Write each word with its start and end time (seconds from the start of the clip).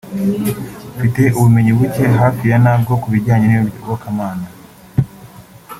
Mfite 0.95 1.21
ubumenyi 1.37 1.71
buke 1.79 2.03
hafi 2.19 2.43
ya 2.51 2.57
ntabwo 2.63 2.91
ku 3.01 3.07
bijyanye 3.13 3.45
n’iyobokamana 3.47 4.45